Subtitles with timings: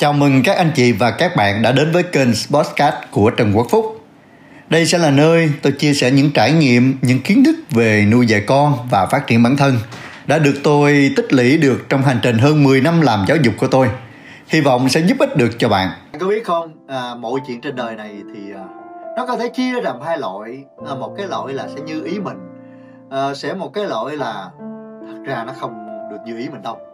[0.00, 3.52] Chào mừng các anh chị và các bạn đã đến với kênh Sportscast của Trần
[3.56, 4.00] Quốc Phúc.
[4.68, 8.26] Đây sẽ là nơi tôi chia sẻ những trải nghiệm, những kiến thức về nuôi
[8.26, 9.76] dạy con và phát triển bản thân
[10.26, 13.54] đã được tôi tích lũy được trong hành trình hơn 10 năm làm giáo dục
[13.58, 13.88] của tôi.
[14.48, 15.88] Hy vọng sẽ giúp ích được cho bạn.
[16.20, 18.64] Có biết không, à, mọi chuyện trên đời này thì à,
[19.16, 20.64] nó có thể chia làm hai loại.
[20.88, 22.38] À, một cái loại là sẽ như ý mình,
[23.10, 24.50] à, sẽ một cái loại là
[25.06, 25.72] thật ra nó không
[26.10, 26.89] được như ý mình đâu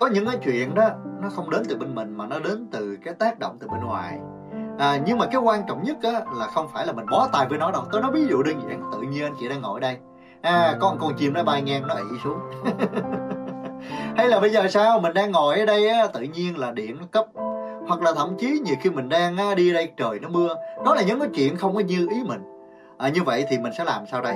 [0.00, 0.90] có những cái chuyện đó
[1.22, 3.80] nó không đến từ bên mình mà nó đến từ cái tác động từ bên
[3.80, 4.18] ngoài.
[4.78, 7.46] À, nhưng mà cái quan trọng nhất á, là không phải là mình bó tay
[7.48, 7.82] với nó đâu.
[7.92, 9.96] Tôi nói ví dụ đơn giản tự nhiên anh chị đang ngồi đây.
[10.42, 12.38] À có một con chim nó bay ngang nó ị xuống.
[14.16, 15.00] Hay là bây giờ sao?
[15.00, 17.26] Mình đang ngồi ở đây á, tự nhiên là điện nó cấp.
[17.88, 20.54] Hoặc là thậm chí nhiều khi mình đang á, đi đây trời nó mưa.
[20.84, 22.40] Đó là những cái chuyện không có như ý mình.
[22.98, 24.34] À, như vậy thì mình sẽ làm sao đây?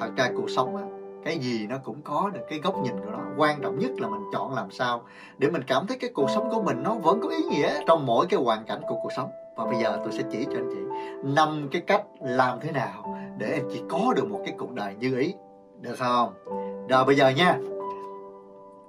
[0.00, 0.82] Thật ra cuộc sống á,
[1.24, 3.18] cái gì nó cũng có được cái góc nhìn của nó.
[3.36, 5.02] Quan trọng nhất là mình chọn làm sao
[5.38, 8.06] để mình cảm thấy cái cuộc sống của mình nó vẫn có ý nghĩa trong
[8.06, 9.30] mỗi cái hoàn cảnh của cuộc sống.
[9.56, 10.80] Và bây giờ tôi sẽ chỉ cho anh chị
[11.24, 14.94] năm cái cách làm thế nào để anh chị có được một cái cuộc đời
[14.94, 15.34] như ý.
[15.80, 16.34] Được không?
[16.88, 17.58] Rồi bây giờ nha.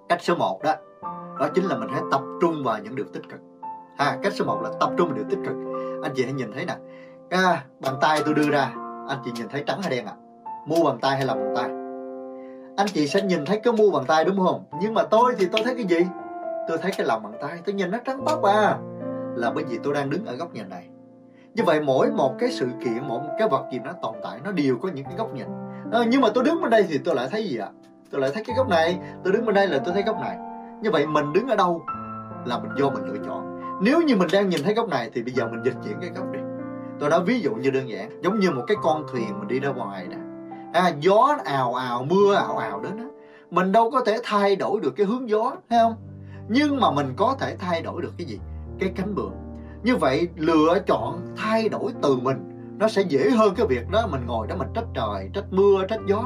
[0.10, 0.76] Cách số 1 đó
[1.40, 3.40] đó chính là mình hãy tập trung vào những điều tích cực.
[3.98, 5.56] Ha cách số 1 là tập trung vào điều tích cực.
[6.04, 6.76] Anh chị hãy nhìn thấy nè.
[7.30, 8.74] À, bàn tay tôi đưa ra.
[9.10, 10.14] Anh chị nhìn thấy trắng hay đen ạ?
[10.16, 10.24] À?
[10.66, 11.83] mu bàn tay hay là bàn tay?
[12.76, 14.64] Anh chị sẽ nhìn thấy cái mu bàn tay đúng không?
[14.82, 16.08] Nhưng mà tôi thì tôi thấy cái gì?
[16.68, 18.78] Tôi thấy cái lòng bàn tay tôi nhìn nó trắng bóc à.
[19.36, 20.88] Là bởi vì tôi đang đứng ở góc nhìn này.
[21.54, 24.40] Như vậy mỗi một cái sự kiện mỗi một cái vật gì nó tồn tại
[24.44, 25.48] nó đều có những cái góc nhìn.
[25.92, 27.70] À, nhưng mà tôi đứng bên đây thì tôi lại thấy gì ạ?
[28.12, 30.38] Tôi lại thấy cái góc này tôi đứng bên đây là tôi thấy góc này.
[30.82, 31.82] Như vậy mình đứng ở đâu
[32.46, 33.60] là mình do mình lựa chọn.
[33.82, 36.10] Nếu như mình đang nhìn thấy góc này thì bây giờ mình dịch chuyển cái
[36.16, 36.40] góc đi.
[37.00, 39.60] Tôi nói ví dụ như đơn giản giống như một cái con thuyền mình đi
[39.60, 40.18] ra ngoài nè
[40.74, 43.04] à, gió ào ào mưa ào ào đến đó
[43.52, 45.96] mình đâu có thể thay đổi được cái hướng gió thấy không?
[46.48, 48.40] Nhưng mà mình có thể thay đổi được cái gì?
[48.80, 49.32] Cái cánh buồm.
[49.84, 52.38] Như vậy lựa chọn thay đổi từ mình
[52.80, 55.86] nó sẽ dễ hơn cái việc đó mình ngồi đó mình trách trời trách mưa
[55.90, 56.24] trách gió.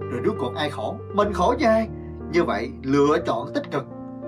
[0.00, 0.94] Rồi rốt cuộc ai khổ?
[1.14, 1.88] Mình khổ với ai?
[2.32, 3.84] Như vậy lựa chọn tích cực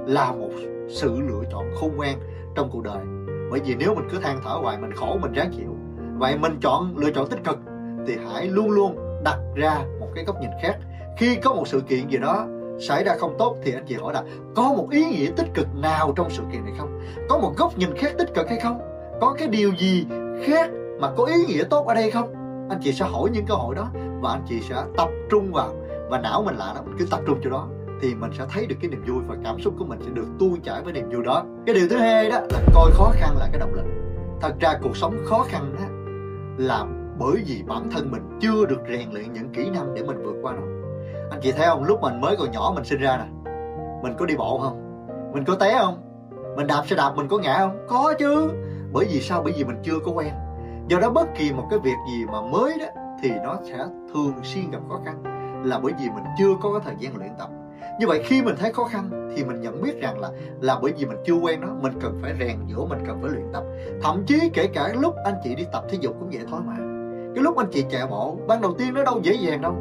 [0.06, 0.50] là một
[0.88, 2.18] sự lựa chọn khôn ngoan
[2.56, 3.04] trong cuộc đời.
[3.50, 5.76] Bởi vì nếu mình cứ than thở hoài mình khổ mình ráng chịu.
[6.18, 7.58] Vậy mình chọn lựa chọn tích cực
[8.06, 10.76] thì hãy luôn luôn đặt ra một cái góc nhìn khác.
[11.16, 12.46] Khi có một sự kiện gì đó
[12.80, 14.22] xảy ra không tốt thì anh chị hỏi là
[14.54, 17.00] có một ý nghĩa tích cực nào trong sự kiện này không?
[17.28, 18.80] Có một góc nhìn khác tích cực hay không?
[19.20, 20.06] Có cái điều gì
[20.44, 20.70] khác
[21.00, 22.34] mà có ý nghĩa tốt ở đây không?
[22.70, 23.90] Anh chị sẽ hỏi những câu hỏi đó
[24.20, 25.74] và anh chị sẽ tập trung vào
[26.10, 27.68] và não mình lạ đó mình cứ tập trung cho đó
[28.00, 30.26] thì mình sẽ thấy được cái niềm vui và cảm xúc của mình sẽ được
[30.38, 31.44] tuôn chảy với niềm vui đó.
[31.66, 33.84] Cái điều thứ hai đó là coi khó khăn là cái động lực.
[34.40, 35.84] Thật ra cuộc sống khó khăn đó
[36.56, 36.84] là
[37.18, 40.36] bởi vì bản thân mình chưa được rèn luyện những kỹ năng để mình vượt
[40.42, 40.62] qua nó.
[41.30, 41.84] Anh chị thấy không?
[41.84, 43.50] Lúc mình mới còn nhỏ mình sinh ra nè.
[44.02, 45.06] Mình có đi bộ không?
[45.34, 46.02] Mình có té không?
[46.56, 47.86] Mình đạp xe đạp mình có ngã không?
[47.88, 48.50] Có chứ.
[48.92, 49.42] Bởi vì sao?
[49.42, 50.32] Bởi vì mình chưa có quen.
[50.88, 52.86] Do đó bất kỳ một cái việc gì mà mới đó
[53.22, 53.78] thì nó sẽ
[54.14, 55.22] thường xuyên gặp khó khăn.
[55.64, 57.48] Là bởi vì mình chưa có cái thời gian luyện tập.
[58.00, 60.30] Như vậy khi mình thấy khó khăn thì mình nhận biết rằng là
[60.60, 63.30] là bởi vì mình chưa quen nó, mình cần phải rèn giũa mình cần phải
[63.30, 63.62] luyện tập.
[64.02, 66.97] Thậm chí kể cả lúc anh chị đi tập thể dục cũng vậy thôi mà
[67.34, 69.74] cái lúc anh chị chạy bộ, ban đầu tiên nó đâu dễ dàng đâu.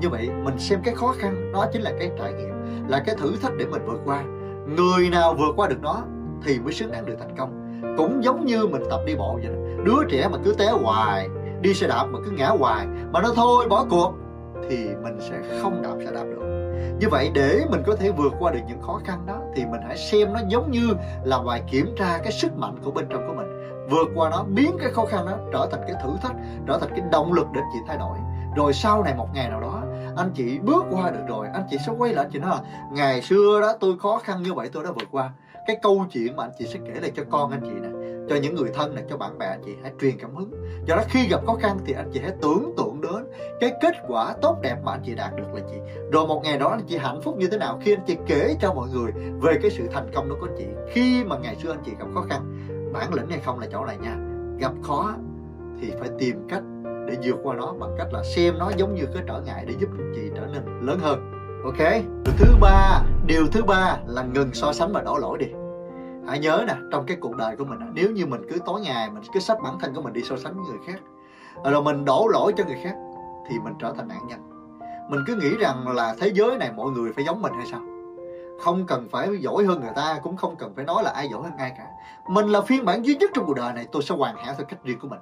[0.00, 2.54] Như vậy, mình xem cái khó khăn, đó chính là cái trải nghiệm,
[2.88, 4.22] là cái thử thách để mình vượt qua.
[4.76, 6.02] Người nào vượt qua được nó
[6.44, 7.82] thì mới xứng đáng được thành công.
[7.96, 11.28] Cũng giống như mình tập đi bộ vậy đó, đứa trẻ mà cứ té hoài,
[11.60, 14.12] đi xe đạp mà cứ ngã hoài, mà nó thôi, bỏ cuộc,
[14.68, 16.68] thì mình sẽ không đạp xe đạp được.
[17.00, 19.80] Như vậy, để mình có thể vượt qua được những khó khăn đó, thì mình
[19.86, 20.88] hãy xem nó giống như
[21.24, 23.57] là bài kiểm tra cái sức mạnh của bên trong của mình
[23.90, 26.34] vượt qua nó, biến cái khó khăn đó trở thành cái thử thách,
[26.66, 28.18] trở thành cái động lực để chị thay đổi.
[28.56, 29.82] Rồi sau này một ngày nào đó,
[30.16, 32.60] anh chị bước qua được rồi, anh chị sẽ quay lại, chị nói là,
[32.92, 35.30] ngày xưa đó tôi khó khăn như vậy tôi đã vượt qua.
[35.66, 37.88] Cái câu chuyện mà anh chị sẽ kể lại cho con anh chị nè,
[38.28, 40.50] cho những người thân này cho bạn bè anh chị hãy truyền cảm hứng.
[40.86, 43.94] Do đó khi gặp khó khăn thì anh chị hãy tưởng tượng đến cái kết
[44.08, 45.76] quả tốt đẹp mà anh chị đạt được là gì.
[46.12, 48.54] Rồi một ngày đó anh chị hạnh phúc như thế nào khi anh chị kể
[48.60, 50.66] cho mọi người về cái sự thành công đó của anh chị.
[50.92, 53.84] Khi mà ngày xưa anh chị gặp khó khăn bản lĩnh hay không là chỗ
[53.84, 54.16] này nha.
[54.58, 55.14] Gặp khó
[55.80, 56.62] thì phải tìm cách
[57.06, 59.74] để vượt qua nó bằng cách là xem nó giống như cái trở ngại để
[59.78, 61.32] giúp chị trở nên lớn hơn.
[61.64, 61.88] Ok?
[62.24, 65.46] Điều thứ ba, điều thứ ba là ngừng so sánh và đổ lỗi đi.
[66.28, 69.10] Hãy nhớ nè, trong cái cuộc đời của mình nếu như mình cứ tối ngày
[69.10, 71.00] mình cứ sách bản thân của mình đi so sánh với người khác,
[71.72, 72.94] rồi mình đổ lỗi cho người khác
[73.48, 74.40] thì mình trở thành nạn nhân.
[75.10, 77.80] Mình cứ nghĩ rằng là thế giới này mọi người phải giống mình hay sao?
[78.58, 81.42] Không cần phải giỏi hơn người ta, cũng không cần phải nói là ai giỏi
[81.42, 81.86] hơn ai cả.
[82.28, 84.66] Mình là phiên bản duy nhất trong cuộc đời này, tôi sẽ hoàn hảo theo
[84.66, 85.20] cách riêng của mình.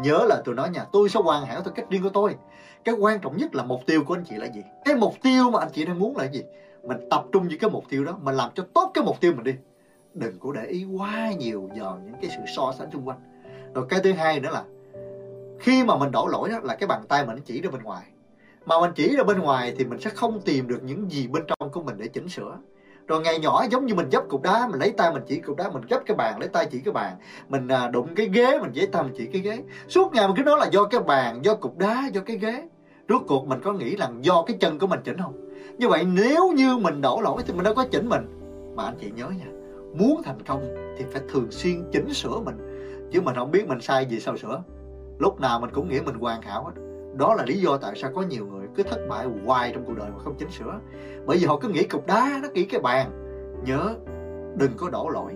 [0.00, 2.36] Nhớ là tôi nói nha tôi sẽ hoàn hảo theo cách riêng của tôi.
[2.84, 4.62] Cái quan trọng nhất là mục tiêu của anh chị là gì?
[4.84, 6.42] Cái mục tiêu mà anh chị đang muốn là gì?
[6.82, 9.32] Mình tập trung vào cái mục tiêu đó, mình làm cho tốt cái mục tiêu
[9.32, 9.54] mình đi.
[10.14, 13.18] Đừng có để ý quá nhiều vào những cái sự so sánh xung quanh.
[13.74, 14.64] Rồi cái thứ hai nữa là,
[15.60, 18.02] khi mà mình đổ lỗi đó, là cái bàn tay mình chỉ ra bên ngoài
[18.66, 21.42] mà mình chỉ ra bên ngoài thì mình sẽ không tìm được những gì bên
[21.46, 22.58] trong của mình để chỉnh sửa.
[23.08, 25.56] Rồi ngày nhỏ giống như mình dấp cục đá mình lấy tay mình chỉ cục
[25.56, 27.16] đá mình gấp cái bàn lấy tay chỉ cái bàn.
[27.48, 29.62] Mình à, đụng cái ghế mình lấy tay mình chỉ cái ghế.
[29.88, 32.68] Suốt ngày mình cứ nói là do cái bàn do cục đá do cái ghế.
[33.08, 35.50] Rốt cuộc mình có nghĩ là do cái chân của mình chỉnh không?
[35.78, 38.26] Như vậy nếu như mình đổ lỗi thì mình đâu có chỉnh mình.
[38.76, 39.46] Mà anh chị nhớ nha
[39.98, 42.56] muốn thành công thì phải thường xuyên chỉnh sửa mình.
[43.12, 44.62] Chứ mình không biết mình sai gì sao sửa.
[45.18, 46.72] Lúc nào mình cũng nghĩ mình hoàn hảo hết
[47.18, 49.96] đó là lý do tại sao có nhiều người cứ thất bại hoài trong cuộc
[49.96, 50.80] đời mà không chỉnh sửa.
[51.26, 53.10] Bởi vì họ cứ nghĩ cục đá nó nghĩ cái bàn.
[53.66, 53.94] Nhớ,
[54.56, 55.32] đừng có đổ lỗi.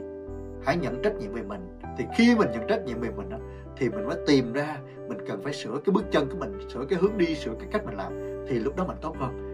[0.65, 1.79] Hãy nhận trách nhiệm về mình.
[1.99, 3.29] Thì khi mình nhận trách nhiệm về mình
[3.77, 4.77] thì mình mới tìm ra
[5.09, 7.69] mình cần phải sửa cái bước chân của mình, sửa cái hướng đi, sửa cái
[7.73, 8.13] cách mình làm.
[8.49, 9.47] Thì lúc đó mình tốt hơn.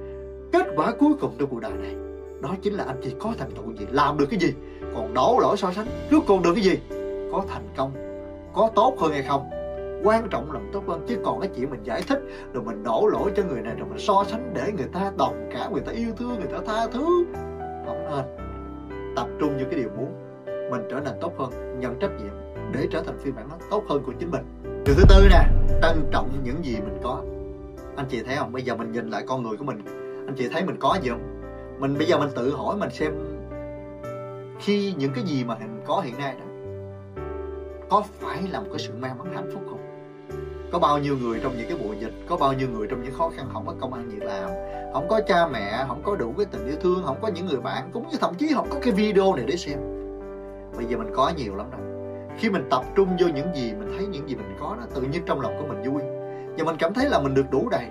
[0.53, 1.95] Kết quả cuối cùng trong cuộc đời này,
[2.43, 4.53] đó chính là anh chị có thành tựu gì, làm được cái gì.
[4.95, 6.79] Còn đổ lỗi so sánh, rốt cuộc được cái gì?
[7.33, 7.93] Có thành công,
[8.55, 9.56] có tốt hơn hay không?
[10.07, 11.05] Quan trọng lòng tốt hơn.
[11.09, 12.21] Chứ còn cái chuyện mình giải thích,
[12.53, 15.51] rồi mình đổ lỗi cho người này, rồi mình so sánh để người ta đồng
[15.53, 17.25] cảm, người ta yêu thương, người ta tha thứ,
[17.87, 18.25] không nên.
[19.17, 20.13] Tập trung vào cái điều muốn.
[20.71, 22.33] Mình trở nên tốt hơn, nhận trách nhiệm
[22.73, 24.45] để trở thành phiên bản nó tốt hơn của chính mình.
[24.85, 25.43] Điều thứ tư nè,
[25.83, 27.23] trân trọng những gì mình có.
[27.97, 28.53] Anh chị thấy không?
[28.53, 29.85] Bây giờ mình nhìn lại con người của mình.
[30.27, 31.43] Anh chị thấy mình có gì không?
[31.79, 33.13] Mình, bây giờ mình tự hỏi mình xem,
[34.61, 36.47] khi những cái gì mà mình có hiện nay đó,
[37.91, 39.86] có phải là một cái sự may mắn hạnh phúc không?
[40.73, 43.15] Có bao nhiêu người trong những cái mùa dịch, có bao nhiêu người trong những
[43.15, 44.51] khó khăn không có công ăn việc làm,
[44.93, 47.61] không có cha mẹ, không có đủ cái tình yêu thương, không có những người
[47.61, 49.79] bạn, cũng như thậm chí không có cái video này để xem.
[50.77, 51.81] Bây giờ mình có nhiều lắm rồi.
[52.39, 55.03] Khi mình tập trung vô những gì mình thấy, những gì mình có đó, tự
[55.03, 56.03] nhiên trong lòng của mình vui.
[56.59, 57.87] Và mình cảm thấy là mình được đủ đầy.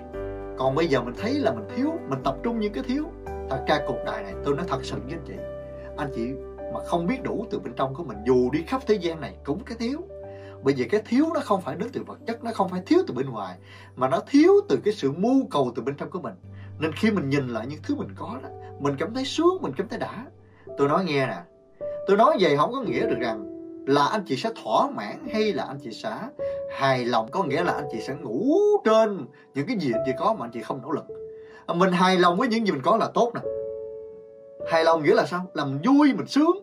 [0.58, 3.04] Còn bây giờ mình thấy là mình thiếu, mình tập trung những cái thiếu.
[3.50, 5.34] Thật ra cuộc đời này tôi nói thật sự với anh chị
[5.96, 6.32] anh chị
[6.74, 9.34] mà không biết đủ từ bên trong của mình, dù đi khắp thế gian này
[9.44, 10.00] cũng cái thiếu
[10.66, 12.98] bởi vì cái thiếu nó không phải đến từ vật chất, nó không phải thiếu
[13.06, 13.58] từ bên ngoài,
[13.96, 16.34] mà nó thiếu từ cái sự mưu cầu từ bên trong của mình.
[16.78, 18.48] Nên khi mình nhìn lại những thứ mình có đó,
[18.80, 20.24] mình cảm thấy sướng, mình cảm thấy đã.
[20.78, 21.36] Tôi nói nghe nè,
[22.06, 23.46] tôi nói vậy không có nghĩa được rằng
[23.86, 26.18] là anh chị sẽ thỏa mãn hay là anh chị sẽ
[26.78, 27.30] hài lòng.
[27.30, 30.46] Có nghĩa là anh chị sẽ ngủ trên những cái gì anh chị có mà
[30.46, 31.04] anh chị không nỗ lực.
[31.66, 33.40] À, mình hài lòng với những gì mình có là tốt nè.
[34.70, 35.44] Hài lòng nghĩa là sao?
[35.54, 36.58] Làm vui, mình sướng.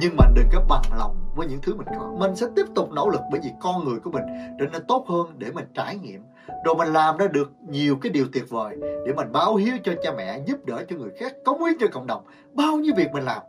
[0.00, 2.14] Nhưng mà đừng có bằng lòng với những thứ mình có.
[2.18, 4.22] Mình sẽ tiếp tục nỗ lực bởi vì con người của mình
[4.60, 6.22] trở nên tốt hơn để mình trải nghiệm.
[6.64, 9.92] Rồi mình làm ra được nhiều cái điều tuyệt vời để mình báo hiếu cho
[10.02, 12.24] cha mẹ, giúp đỡ cho người khác, cống hiến cho cộng đồng.
[12.52, 13.42] Bao nhiêu việc mình làm.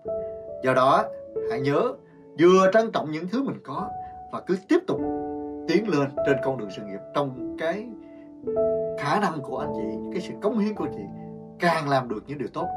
[0.64, 1.04] Do đó,
[1.50, 1.94] hãy nhớ,
[2.40, 3.90] vừa trân trọng những thứ mình có
[4.32, 5.02] và cứ tiếp tục
[5.68, 7.86] tiến lên trên con đường sự nghiệp trong cái
[9.00, 11.04] khả năng của anh chị, cái sự cống hiến của anh chị
[11.60, 12.68] càng làm được những điều tốt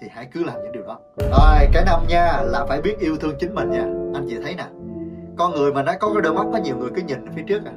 [0.00, 0.98] thì hãy cứ làm những điều đó.
[1.16, 3.82] Rồi cái năm nha là phải biết yêu thương chính mình nha.
[4.14, 4.66] Anh chị thấy nè
[5.36, 7.62] con người mà nó có cái đôi mắt có nhiều người cứ nhìn phía trước
[7.64, 7.72] à,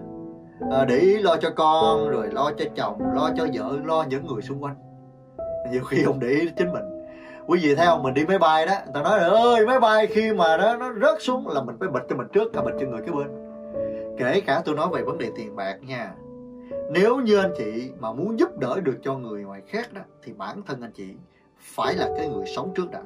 [0.72, 4.28] à để ý lo cho con rồi lo cho chồng lo cho vợ lo những
[4.28, 4.76] người xung quanh.
[5.72, 6.84] Nhiều khi không để ý chính mình.
[7.48, 10.08] Quý vị thấy không mình đi máy bay đó người ta nói ơi máy bay
[10.08, 12.76] khi mà nó nó rớt xuống là mình phải bịch cho mình trước cả bịch
[12.80, 13.28] cho người cái bên.
[14.18, 16.12] Kể cả tôi nói về vấn đề tiền bạc nha.
[16.92, 20.34] Nếu như anh chị mà muốn giúp đỡ được cho người ngoài khác đó thì
[20.34, 21.14] bản thân anh chị
[21.62, 23.02] phải là cái người sống trước đã.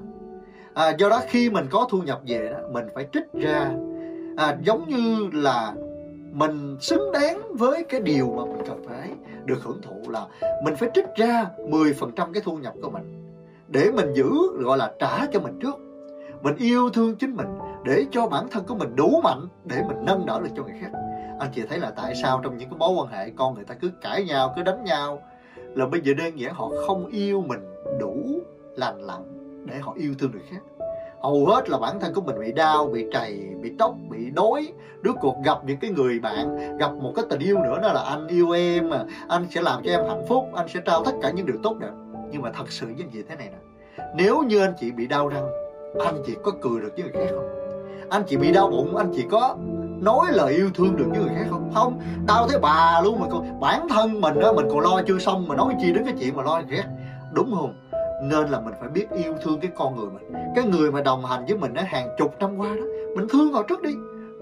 [0.73, 3.71] À, do đó khi mình có thu nhập về đó mình phải trích ra
[4.37, 5.73] à, giống như là
[6.31, 9.09] mình xứng đáng với cái điều mà mình cần phải
[9.45, 10.25] được hưởng thụ là
[10.63, 13.25] mình phải trích ra 10% cái thu nhập của mình
[13.67, 15.75] để mình giữ gọi là trả cho mình trước.
[16.41, 17.47] Mình yêu thương chính mình
[17.85, 20.79] để cho bản thân của mình đủ mạnh để mình nâng đỡ được cho người
[20.81, 20.91] khác.
[21.39, 23.73] Anh chị thấy là tại sao trong những cái mối quan hệ con người ta
[23.73, 25.21] cứ cãi nhau cứ đánh nhau
[25.57, 27.59] là bây giờ đơn giản họ không yêu mình
[27.99, 28.39] đủ
[28.75, 29.21] lành lặn
[29.65, 30.59] để họ yêu thương người khác.
[31.21, 34.67] Hầu hết là bản thân của mình bị đau, bị trầy, bị tóc, bị đói
[35.03, 38.01] rốt cuộc gặp những cái người bạn, gặp một cái tình yêu nữa, đó là
[38.01, 41.11] anh yêu em mà anh sẽ làm cho em hạnh phúc, anh sẽ trao tất
[41.21, 41.91] cả những điều tốt đẹp.
[42.31, 43.57] Nhưng mà thật sự với anh chị thế này nè,
[44.15, 45.47] nếu như anh chị bị đau răng,
[46.05, 47.49] anh chị có cười được với người khác không?
[48.09, 49.55] Anh chị bị đau bụng, anh chị có
[50.01, 51.71] nói lời yêu thương được với người khác không?
[51.73, 55.19] Không đau thế bà luôn mà còn bản thân mình đó mình còn lo chưa
[55.19, 56.89] xong, mà nói chi đến cái chuyện mà lo người khác
[57.35, 57.73] đúng không?
[58.23, 60.33] Nên là mình phải biết yêu thương cái con người mình.
[60.55, 62.81] Cái người mà đồng hành với mình nó hàng chục năm qua đó
[63.15, 63.93] mình thương họ trước đi.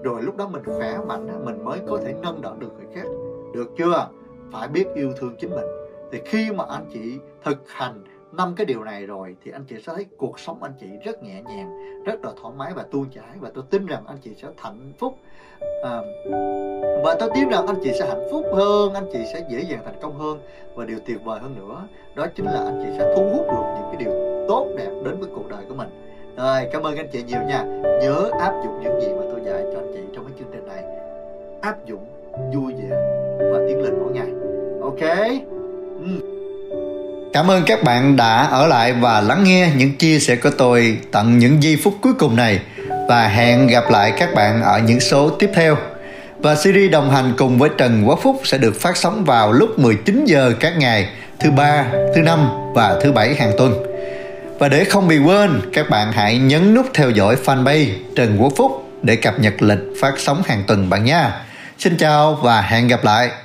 [0.04, 2.86] Rồi lúc đó mình khỏe mạnh đó, mình mới có thể nâng đỡ được người
[2.94, 3.08] khác.
[3.54, 4.08] Được chưa?
[4.52, 5.66] Phải biết yêu thương chính mình.
[6.12, 8.04] Thì khi mà anh chị thực hành
[8.36, 11.22] năm cái điều này rồi thì anh chị sẽ thấy cuộc sống anh chị rất
[11.22, 14.30] nhẹ nhàng rất là thoải mái và tuôn chảy và tôi tin rằng anh chị
[14.42, 15.18] sẽ hạnh phúc.
[15.84, 16.00] À,
[17.04, 19.80] và tôi tin rằng anh chị sẽ hạnh phúc hơn anh chị sẽ dễ dàng
[19.84, 20.38] thành công hơn.
[20.74, 23.64] Và điều tuyệt vời hơn nữa đó chính là anh chị sẽ thu hút được
[23.74, 25.88] những cái điều tốt đẹp đến với cuộc đời của mình.
[26.36, 27.64] Rồi cảm ơn anh chị nhiều nha.
[27.82, 30.66] Nhớ áp dụng những gì mà tôi dạy cho anh chị trong cái chương trình
[30.66, 30.84] này.
[31.60, 32.06] Áp dụng
[32.54, 32.88] vui vẻ
[33.52, 34.28] và tiến lên mỗi ngày.
[34.82, 35.18] Ok?
[36.00, 36.33] Ừ.
[37.34, 40.98] Cảm ơn các bạn đã ở lại và lắng nghe những chia sẻ của tôi
[41.12, 42.60] tận những giây phút cuối cùng này
[43.08, 45.76] và hẹn gặp lại các bạn ở những số tiếp theo.
[46.38, 49.78] Và series đồng hành cùng với Trần Quốc Phúc sẽ được phát sóng vào lúc
[49.78, 51.08] 19 giờ các ngày
[51.40, 53.82] thứ ba, thứ năm và thứ bảy hàng tuần.
[54.58, 57.86] Và để không bị quên, các bạn hãy nhấn nút theo dõi fanpage
[58.16, 61.32] Trần Quốc Phúc để cập nhật lịch phát sóng hàng tuần bạn nha.
[61.78, 63.30] Xin chào và hẹn gặp lại.